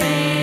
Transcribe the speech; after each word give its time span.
same. 0.00 0.39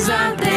eyes 0.00 0.08
out. 0.08 0.49